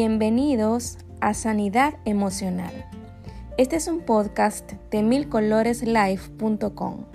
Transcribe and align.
Bienvenidos 0.00 0.96
a 1.20 1.34
Sanidad 1.34 1.94
Emocional. 2.04 2.72
Este 3.56 3.74
es 3.74 3.88
un 3.88 4.02
podcast 4.02 4.74
de 4.92 5.02
milcoloreslife.com. 5.02 7.06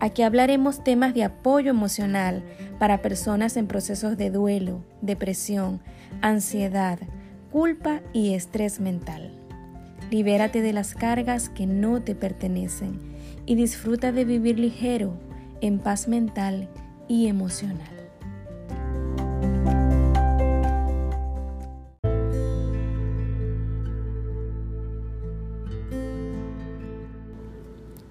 Aquí 0.00 0.22
hablaremos 0.22 0.82
temas 0.82 1.14
de 1.14 1.22
apoyo 1.22 1.70
emocional 1.70 2.42
para 2.80 3.02
personas 3.02 3.56
en 3.56 3.68
procesos 3.68 4.16
de 4.16 4.30
duelo, 4.30 4.84
depresión, 5.00 5.80
ansiedad, 6.20 6.98
culpa 7.52 8.00
y 8.12 8.34
estrés 8.34 8.80
mental. 8.80 9.30
Libérate 10.10 10.60
de 10.60 10.72
las 10.72 10.96
cargas 10.96 11.48
que 11.48 11.68
no 11.68 12.02
te 12.02 12.16
pertenecen 12.16 12.98
y 13.46 13.54
disfruta 13.54 14.10
de 14.10 14.24
vivir 14.24 14.58
ligero, 14.58 15.14
en 15.60 15.78
paz 15.78 16.08
mental 16.08 16.68
y 17.06 17.28
emocional. 17.28 17.97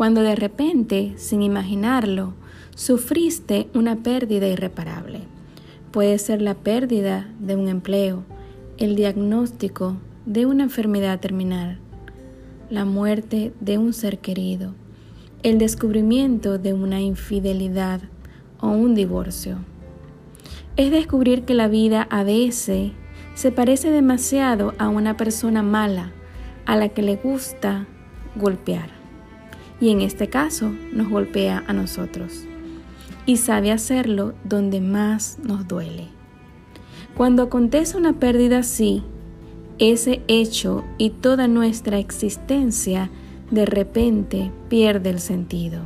Cuando 0.00 0.22
de 0.22 0.34
repente, 0.34 1.12
sin 1.16 1.42
imaginarlo, 1.42 2.32
sufriste 2.74 3.68
una 3.74 3.96
pérdida 3.96 4.48
irreparable. 4.48 5.20
Puede 5.90 6.16
ser 6.16 6.40
la 6.40 6.54
pérdida 6.54 7.28
de 7.38 7.54
un 7.54 7.68
empleo, 7.68 8.24
el 8.78 8.96
diagnóstico 8.96 9.98
de 10.24 10.46
una 10.46 10.62
enfermedad 10.62 11.20
terminal, 11.20 11.80
la 12.70 12.86
muerte 12.86 13.52
de 13.60 13.76
un 13.76 13.92
ser 13.92 14.20
querido, 14.20 14.72
el 15.42 15.58
descubrimiento 15.58 16.56
de 16.56 16.72
una 16.72 17.02
infidelidad 17.02 18.00
o 18.58 18.68
un 18.68 18.94
divorcio. 18.94 19.58
Es 20.78 20.90
descubrir 20.90 21.42
que 21.42 21.52
la 21.52 21.68
vida 21.68 22.06
a 22.08 22.24
veces 22.24 22.92
se 23.34 23.52
parece 23.52 23.90
demasiado 23.90 24.72
a 24.78 24.88
una 24.88 25.18
persona 25.18 25.62
mala 25.62 26.10
a 26.64 26.74
la 26.76 26.88
que 26.88 27.02
le 27.02 27.16
gusta 27.16 27.86
golpear. 28.34 28.99
Y 29.80 29.90
en 29.90 30.02
este 30.02 30.28
caso 30.28 30.72
nos 30.92 31.08
golpea 31.08 31.64
a 31.66 31.72
nosotros. 31.72 32.44
Y 33.26 33.36
sabe 33.38 33.72
hacerlo 33.72 34.34
donde 34.44 34.80
más 34.80 35.38
nos 35.42 35.66
duele. 35.66 36.08
Cuando 37.16 37.42
acontece 37.42 37.96
una 37.96 38.14
pérdida 38.14 38.58
así, 38.58 39.02
ese 39.78 40.22
hecho 40.28 40.84
y 40.98 41.10
toda 41.10 41.48
nuestra 41.48 41.98
existencia 41.98 43.10
de 43.50 43.66
repente 43.66 44.52
pierde 44.68 45.10
el 45.10 45.20
sentido. 45.20 45.80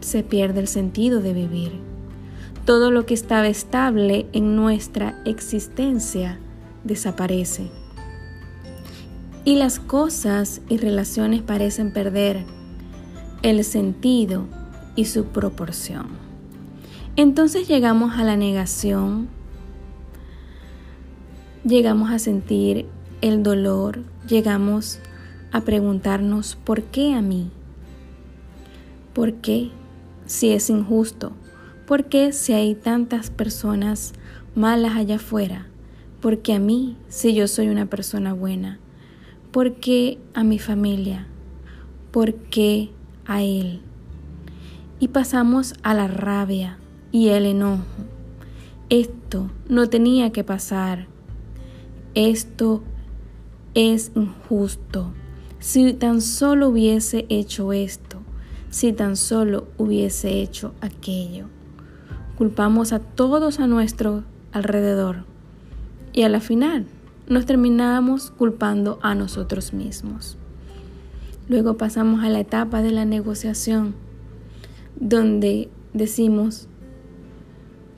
Se 0.00 0.22
pierde 0.22 0.60
el 0.60 0.68
sentido 0.68 1.20
de 1.20 1.32
vivir. 1.32 1.72
Todo 2.64 2.90
lo 2.90 3.06
que 3.06 3.14
estaba 3.14 3.46
estable 3.46 4.26
en 4.32 4.56
nuestra 4.56 5.20
existencia 5.24 6.38
desaparece. 6.84 7.70
Y 9.46 9.54
las 9.54 9.78
cosas 9.78 10.60
y 10.68 10.76
relaciones 10.76 11.40
parecen 11.40 11.92
perder 11.92 12.44
el 13.42 13.62
sentido 13.62 14.44
y 14.96 15.04
su 15.04 15.26
proporción. 15.26 16.08
Entonces 17.14 17.68
llegamos 17.68 18.18
a 18.18 18.24
la 18.24 18.36
negación, 18.36 19.28
llegamos 21.64 22.10
a 22.10 22.18
sentir 22.18 22.86
el 23.20 23.44
dolor, 23.44 24.02
llegamos 24.28 24.98
a 25.52 25.60
preguntarnos 25.60 26.56
¿por 26.56 26.82
qué 26.82 27.14
a 27.14 27.22
mí? 27.22 27.52
¿Por 29.14 29.34
qué 29.34 29.70
si 30.26 30.50
es 30.50 30.70
injusto? 30.70 31.30
¿Por 31.86 32.06
qué 32.06 32.32
si 32.32 32.52
hay 32.52 32.74
tantas 32.74 33.30
personas 33.30 34.12
malas 34.56 34.96
allá 34.96 35.16
afuera? 35.16 35.68
¿Por 36.20 36.38
qué 36.38 36.54
a 36.54 36.58
mí 36.58 36.96
si 37.06 37.32
yo 37.32 37.46
soy 37.46 37.68
una 37.68 37.86
persona 37.86 38.32
buena? 38.32 38.80
¿Por 39.56 39.76
qué 39.76 40.18
a 40.34 40.44
mi 40.44 40.58
familia? 40.58 41.28
¿Por 42.10 42.34
qué 42.34 42.90
a 43.24 43.42
él? 43.42 43.80
Y 45.00 45.08
pasamos 45.08 45.72
a 45.82 45.94
la 45.94 46.08
rabia 46.08 46.78
y 47.10 47.28
el 47.28 47.46
enojo. 47.46 47.86
Esto 48.90 49.50
no 49.66 49.88
tenía 49.88 50.30
que 50.30 50.44
pasar 50.44 51.06
esto 52.14 52.82
es 53.72 54.12
injusto. 54.14 55.14
Si 55.58 55.94
tan 55.94 56.20
solo 56.20 56.68
hubiese 56.68 57.24
hecho 57.30 57.72
esto, 57.72 58.18
si 58.68 58.92
tan 58.92 59.16
solo 59.16 59.68
hubiese 59.78 60.42
hecho 60.42 60.74
aquello. 60.82 61.46
Culpamos 62.36 62.92
a 62.92 62.98
todos 62.98 63.58
a 63.58 63.66
nuestro 63.66 64.22
alrededor 64.52 65.24
y 66.12 66.24
a 66.24 66.28
la 66.28 66.40
final 66.40 66.84
nos 67.28 67.46
terminamos 67.46 68.30
culpando 68.30 68.98
a 69.02 69.14
nosotros 69.14 69.72
mismos. 69.72 70.38
Luego 71.48 71.76
pasamos 71.76 72.24
a 72.24 72.28
la 72.28 72.40
etapa 72.40 72.82
de 72.82 72.92
la 72.92 73.04
negociación, 73.04 73.94
donde 74.98 75.68
decimos, 75.92 76.68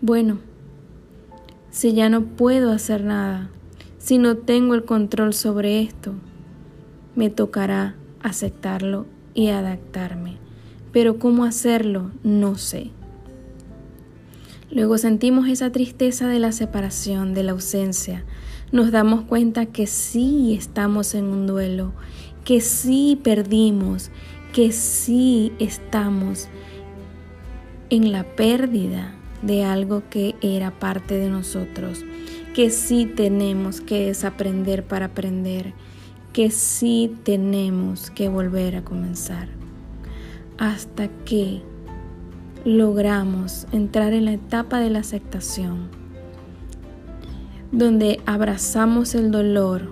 bueno, 0.00 0.38
si 1.70 1.92
ya 1.92 2.08
no 2.08 2.24
puedo 2.24 2.72
hacer 2.72 3.04
nada, 3.04 3.50
si 3.98 4.18
no 4.18 4.36
tengo 4.36 4.74
el 4.74 4.84
control 4.84 5.34
sobre 5.34 5.82
esto, 5.82 6.12
me 7.14 7.30
tocará 7.30 7.94
aceptarlo 8.22 9.06
y 9.34 9.48
adaptarme. 9.48 10.36
Pero 10.92 11.18
cómo 11.18 11.44
hacerlo, 11.44 12.10
no 12.22 12.56
sé. 12.56 12.90
Luego 14.70 14.98
sentimos 14.98 15.48
esa 15.48 15.70
tristeza 15.72 16.28
de 16.28 16.38
la 16.38 16.52
separación, 16.52 17.34
de 17.34 17.42
la 17.42 17.52
ausencia. 17.52 18.24
Nos 18.70 18.90
damos 18.90 19.22
cuenta 19.22 19.66
que 19.66 19.86
sí 19.86 20.54
estamos 20.54 21.14
en 21.14 21.24
un 21.24 21.46
duelo, 21.46 21.92
que 22.44 22.60
sí 22.60 23.18
perdimos, 23.22 24.10
que 24.52 24.72
sí 24.72 25.52
estamos 25.58 26.48
en 27.90 28.12
la 28.12 28.24
pérdida 28.24 29.14
de 29.42 29.64
algo 29.64 30.02
que 30.10 30.34
era 30.42 30.78
parte 30.78 31.14
de 31.14 31.30
nosotros 31.30 32.04
que 32.58 32.70
sí 32.70 33.06
tenemos 33.06 33.80
que 33.80 34.06
desaprender 34.06 34.82
para 34.82 35.06
aprender, 35.06 35.74
que 36.32 36.50
sí 36.50 37.14
tenemos 37.22 38.10
que 38.10 38.28
volver 38.28 38.74
a 38.74 38.82
comenzar, 38.82 39.46
hasta 40.58 41.06
que 41.24 41.62
logramos 42.68 43.66
entrar 43.72 44.12
en 44.12 44.26
la 44.26 44.34
etapa 44.34 44.78
de 44.78 44.90
la 44.90 44.98
aceptación, 44.98 45.88
donde 47.72 48.20
abrazamos 48.26 49.14
el 49.14 49.30
dolor, 49.30 49.90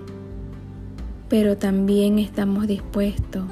pero 1.27 1.57
también 1.57 2.19
estamos 2.19 2.67
dispuestos 2.67 3.45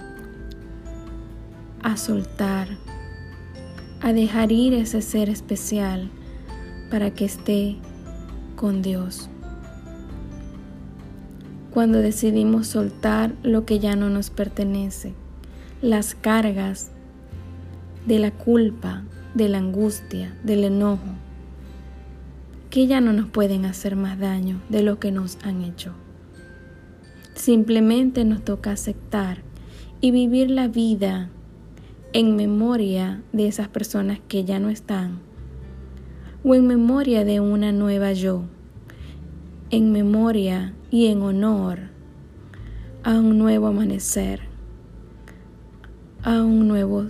a 1.82 1.98
soltar, 1.98 2.68
a 4.00 4.14
dejar 4.14 4.52
ir 4.52 4.76
ese 4.76 5.02
ser 5.02 5.30
especial 5.30 6.12
para 6.92 7.10
que 7.10 7.26
esté 7.26 7.78
con 8.56 8.84
Dios. 8.84 9.28
Cuando 11.72 11.98
decidimos 11.98 12.68
soltar 12.68 13.34
lo 13.42 13.66
que 13.66 13.80
ya 13.80 13.96
no 13.96 14.12
nos 14.12 14.30
pertenece, 14.30 15.16
las 15.82 16.14
cargas 16.14 16.92
de 18.06 18.20
la 18.20 18.30
culpa, 18.30 19.04
de 19.36 19.50
la 19.50 19.58
angustia, 19.58 20.34
del 20.44 20.64
enojo, 20.64 21.10
que 22.70 22.88
ya 22.88 23.02
no 23.02 23.12
nos 23.14 23.28
pueden 23.28 23.66
hacer 23.66 23.98
más 23.98 24.18
daño 24.18 24.62
de 24.70 24.82
lo 24.82 24.98
que 24.98 25.12
nos 25.12 25.38
han 25.44 25.62
hecho. 25.62 25.94
Simplemente 27.36 28.24
nos 28.24 28.44
toca 28.44 28.72
aceptar 28.72 29.40
y 30.00 30.12
vivir 30.12 30.50
la 30.50 30.70
vida 30.70 31.30
en 32.14 32.38
memoria 32.38 33.22
de 33.34 33.48
esas 33.48 33.68
personas 33.68 34.20
que 34.28 34.46
ya 34.46 34.58
no 34.60 34.70
están 34.70 35.20
o 36.46 36.56
en 36.56 36.66
memoria 36.66 37.26
de 37.26 37.42
una 37.42 37.74
nueva 37.74 38.14
yo, 38.14 38.44
en 39.70 39.92
memoria 39.92 40.74
y 40.92 41.08
en 41.08 41.24
honor 41.24 41.80
a 43.04 43.20
un 43.20 43.38
nuevo 43.38 43.68
amanecer, 43.68 44.42
a 46.24 46.42
un 46.42 46.68
nuevo 46.68 47.08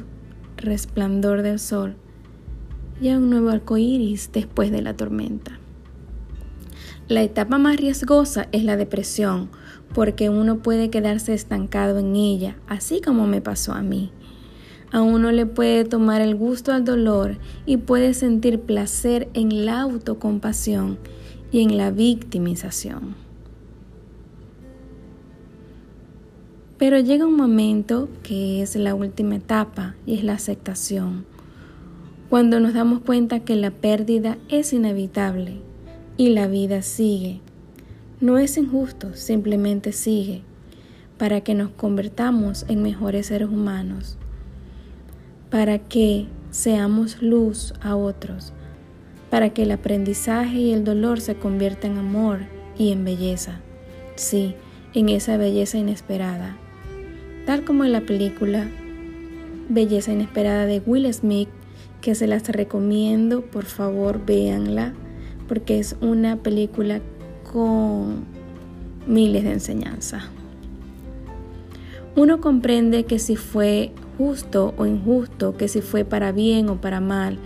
resplandor 0.57 1.43
del 1.43 1.59
sol 1.59 1.97
y 3.01 3.09
a 3.09 3.17
un 3.17 3.29
nuevo 3.29 3.49
arco 3.49 3.77
iris 3.77 4.29
después 4.31 4.71
de 4.71 4.81
la 4.81 4.95
tormenta. 4.95 5.59
La 7.07 7.21
etapa 7.21 7.57
más 7.57 7.77
riesgosa 7.77 8.47
es 8.51 8.63
la 8.63 8.77
depresión, 8.77 9.49
porque 9.93 10.29
uno 10.29 10.57
puede 10.57 10.89
quedarse 10.89 11.33
estancado 11.33 11.99
en 11.99 12.15
ella, 12.15 12.55
así 12.67 12.99
como 12.99 13.27
me 13.27 13.41
pasó 13.41 13.73
a 13.73 13.81
mí. 13.81 14.11
A 14.91 15.01
uno 15.01 15.31
le 15.31 15.45
puede 15.45 15.83
tomar 15.83 16.21
el 16.21 16.35
gusto 16.35 16.71
al 16.73 16.83
dolor 16.83 17.37
y 17.65 17.77
puede 17.77 18.13
sentir 18.13 18.61
placer 18.61 19.29
en 19.33 19.65
la 19.65 19.81
autocompasión 19.81 20.97
y 21.51 21.61
en 21.61 21.77
la 21.77 21.91
victimización. 21.91 23.15
Pero 26.77 26.99
llega 26.99 27.25
un 27.25 27.37
momento 27.37 28.09
que 28.23 28.61
es 28.61 28.75
la 28.75 28.95
última 28.95 29.35
etapa 29.35 29.95
y 30.05 30.15
es 30.15 30.23
la 30.23 30.33
aceptación, 30.33 31.25
cuando 32.35 32.59
nos 32.59 32.73
damos 32.73 32.99
cuenta 32.99 33.39
que 33.39 33.55
la 33.55 33.71
pérdida 33.71 34.37
es 34.49 34.73
inevitable 34.73 35.61
y 36.17 36.31
la 36.31 36.47
vida 36.47 36.81
sigue, 36.81 37.39
No 38.19 38.37
es 38.39 38.57
injusto, 38.57 39.13
simplemente 39.13 39.93
sigue 39.93 40.41
para 41.17 41.39
que 41.39 41.53
nos 41.53 41.69
convertamos 41.69 42.65
en 42.67 42.83
mejores 42.83 43.27
seres 43.27 43.47
humanos, 43.47 44.17
para 45.49 45.79
que 45.79 46.27
seamos 46.49 47.21
luz 47.21 47.73
a 47.79 47.95
otros, 47.95 48.51
para 49.29 49.51
que 49.51 49.63
el 49.63 49.71
aprendizaje 49.71 50.57
y 50.57 50.73
el 50.73 50.83
dolor 50.83 51.21
se 51.21 51.35
conviertan 51.35 51.93
en 51.93 51.99
amor 51.99 52.39
y 52.77 52.91
en 52.91 53.05
belleza. 53.05 53.61
Sí, 54.15 54.55
en 54.93 55.07
esa 55.07 55.37
belleza 55.37 55.77
inesperada. 55.77 56.57
Tal 57.45 57.63
como 57.63 57.85
en 57.85 57.93
la 57.93 58.01
película 58.01 58.67
Belleza 59.69 60.11
Inesperada 60.11 60.65
de 60.65 60.81
Will 60.85 61.11
Smith, 61.13 61.47
que 62.05 62.13
se 62.13 62.27
las 62.27 62.47
recomiendo, 62.49 63.41
por 63.41 63.65
favor 63.65 64.23
véanla, 64.23 64.93
porque 65.47 65.79
es 65.79 65.95
una 66.01 66.35
película 66.35 67.01
con 67.51 68.25
miles 69.07 69.43
de 69.43 69.53
enseñanzas. 69.53 70.25
Uno 72.15 72.41
comprende 72.41 73.05
que 73.05 73.17
si 73.17 73.35
fue 73.35 73.91
justo 74.19 74.75
o 74.77 74.85
injusto, 74.85 75.57
que 75.57 75.67
si 75.67 75.81
fue 75.81 76.05
para 76.05 76.31
bien 76.31 76.69
o 76.69 76.79
para 76.79 77.01
mal, 77.01 77.39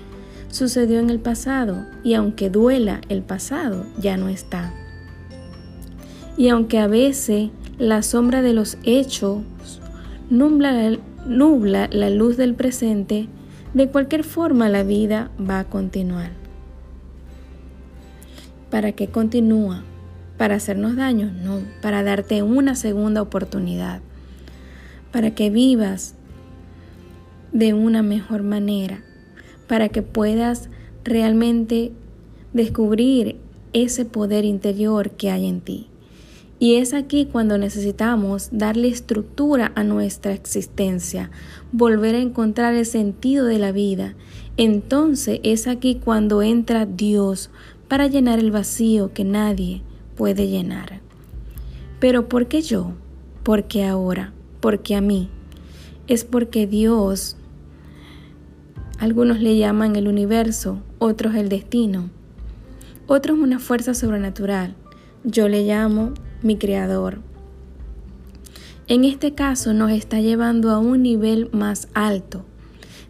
sucedió 0.49 0.99
en 0.99 1.09
el 1.09 1.21
pasado 1.21 1.85
y 2.03 2.15
aunque 2.15 2.49
duela 2.49 2.99
el 3.07 3.21
pasado, 3.21 3.85
ya 3.97 4.17
no 4.17 4.27
está. 4.27 4.73
Y 6.35 6.49
aunque 6.49 6.79
a 6.79 6.87
veces 6.87 7.49
la 7.77 8.03
sombra 8.03 8.41
de 8.41 8.51
los 8.51 8.77
hechos 8.83 9.39
nubla, 10.29 10.97
nubla 11.25 11.87
la 11.93 12.09
luz 12.09 12.35
del 12.35 12.55
presente, 12.55 13.29
de 13.73 13.87
cualquier 13.89 14.23
forma 14.23 14.69
la 14.69 14.83
vida 14.83 15.31
va 15.39 15.59
a 15.59 15.63
continuar. 15.65 16.31
¿Para 18.69 18.91
qué 18.91 19.07
continúa? 19.07 19.83
¿Para 20.37 20.55
hacernos 20.55 20.95
daño? 20.95 21.31
No, 21.31 21.59
para 21.81 22.03
darte 22.03 22.43
una 22.43 22.75
segunda 22.75 23.21
oportunidad, 23.21 24.01
para 25.11 25.31
que 25.35 25.49
vivas 25.49 26.15
de 27.51 27.73
una 27.73 28.03
mejor 28.03 28.43
manera, 28.43 29.01
para 29.67 29.89
que 29.89 30.01
puedas 30.01 30.69
realmente 31.03 31.91
descubrir 32.53 33.37
ese 33.73 34.05
poder 34.05 34.45
interior 34.45 35.11
que 35.11 35.31
hay 35.31 35.47
en 35.47 35.61
ti. 35.61 35.88
Y 36.61 36.75
es 36.75 36.93
aquí 36.93 37.25
cuando 37.25 37.57
necesitamos 37.57 38.49
darle 38.51 38.89
estructura 38.89 39.71
a 39.75 39.85
nuestra 39.85 40.33
existencia, 40.33 41.31
volver 41.71 42.15
a 42.15 42.19
encontrar 42.19 42.75
el 42.75 42.85
sentido 42.85 43.45
de 43.45 43.59
la 43.59 43.71
vida. 43.71 44.15
Entonces 44.57 45.39
es 45.43 45.67
aquí 45.67 45.95
cuando 46.03 46.41
entra 46.41 46.85
Dios 46.85 47.49
para 47.87 48.07
llenar 48.07 48.39
el 48.39 48.51
vacío 48.51 49.13
que 49.13 49.23
nadie 49.23 49.81
puede 50.17 50.49
llenar. 50.49 50.99
Pero 52.01 52.27
¿por 52.27 52.47
qué 52.47 52.61
yo? 52.61 52.91
¿Por 53.43 53.63
qué 53.63 53.85
ahora? 53.85 54.33
¿Por 54.59 54.81
qué 54.81 54.95
a 54.95 55.01
mí? 55.01 55.29
Es 56.07 56.25
porque 56.25 56.67
Dios, 56.67 57.37
algunos 58.99 59.39
le 59.39 59.57
llaman 59.57 59.95
el 59.95 60.09
universo, 60.09 60.81
otros 60.97 61.35
el 61.35 61.47
destino, 61.47 62.09
otros 63.07 63.39
una 63.39 63.59
fuerza 63.59 63.93
sobrenatural. 63.93 64.75
Yo 65.23 65.47
le 65.47 65.63
llamo 65.63 66.13
mi 66.41 66.57
Creador. 66.57 67.21
En 68.87 69.03
este 69.03 69.33
caso 69.33 69.73
nos 69.73 69.91
está 69.91 70.19
llevando 70.19 70.71
a 70.71 70.79
un 70.79 71.03
nivel 71.03 71.49
más 71.51 71.87
alto. 71.93 72.45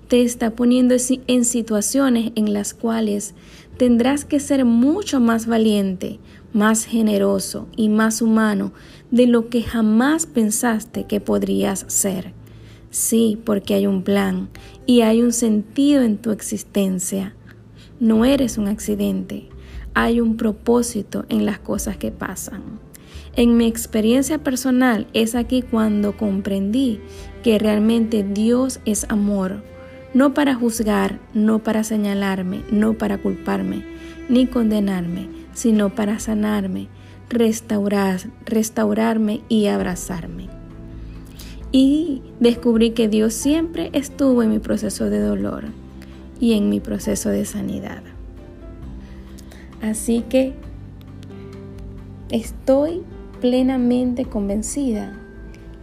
Te 0.08 0.24
está 0.24 0.52
poniendo 0.52 0.96
en 1.28 1.46
situaciones 1.46 2.32
en 2.36 2.54
las 2.54 2.74
cuales 2.74 3.34
tendrás 3.78 4.26
que 4.26 4.40
ser 4.40 4.66
mucho 4.66 5.20
más 5.20 5.46
valiente, 5.46 6.20
más 6.52 6.84
generoso 6.84 7.68
y 7.78 7.88
más 7.88 8.22
humano 8.22 8.74
de 9.12 9.28
lo 9.28 9.50
que 9.50 9.64
jamás 9.64 10.26
pensaste 10.26 11.06
que 11.06 11.22
podrías 11.22 11.86
ser. 11.88 12.34
Sí, 12.90 13.40
porque 13.46 13.76
hay 13.76 13.88
un 13.88 14.04
plan 14.04 14.50
y 14.86 15.02
hay 15.02 15.22
un 15.22 15.32
sentido 15.32 16.02
en 16.02 16.18
tu 16.18 16.32
existencia. 16.32 17.36
No 18.00 18.26
eres 18.26 18.58
un 18.58 18.68
accidente, 18.68 19.48
hay 19.94 20.20
un 20.20 20.38
propósito 20.38 21.26
en 21.30 21.46
las 21.46 21.60
cosas 21.60 21.98
que 21.98 22.12
pasan. 22.12 22.89
En 23.40 23.56
mi 23.56 23.68
experiencia 23.68 24.40
personal 24.40 25.08
es 25.14 25.34
aquí 25.34 25.62
cuando 25.62 26.18
comprendí 26.18 27.00
que 27.42 27.58
realmente 27.58 28.22
Dios 28.22 28.82
es 28.84 29.06
amor, 29.08 29.64
no 30.14 30.34
para 30.34 30.56
juzgar, 30.56 31.22
no 31.34 31.60
para 31.60 31.86
señalarme, 31.86 32.64
no 32.70 32.96
para 32.96 33.18
culparme, 33.18 33.86
ni 34.28 34.46
condenarme, 34.46 35.30
sino 35.54 35.96
para 35.96 36.20
sanarme, 36.20 36.90
restaurar, 37.30 38.20
restaurarme 38.46 39.40
y 39.48 39.68
abrazarme. 39.68 40.50
Y 41.72 42.22
descubrí 42.42 42.90
que 42.90 43.08
Dios 43.08 43.34
siempre 43.34 43.90
estuvo 43.94 44.44
en 44.44 44.50
mi 44.50 44.60
proceso 44.60 45.10
de 45.10 45.22
dolor 45.22 45.64
y 46.42 46.56
en 46.56 46.68
mi 46.68 46.82
proceso 46.82 47.30
de 47.30 47.46
sanidad. 47.46 48.04
Así 49.82 50.26
que 50.28 50.56
estoy 52.32 53.02
plenamente 53.40 54.26
convencida 54.26 55.14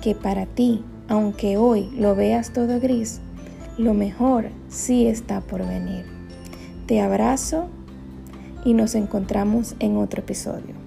que 0.02 0.14
para 0.14 0.46
ti, 0.46 0.84
aunque 1.08 1.56
hoy 1.56 1.90
lo 1.96 2.14
veas 2.14 2.52
todo 2.52 2.80
gris, 2.80 3.20
lo 3.78 3.94
mejor 3.94 4.50
sí 4.68 5.06
está 5.06 5.40
por 5.40 5.66
venir. 5.66 6.04
Te 6.86 7.00
abrazo 7.00 7.68
y 8.64 8.74
nos 8.74 8.94
encontramos 8.94 9.74
en 9.78 9.96
otro 9.96 10.20
episodio. 10.20 10.85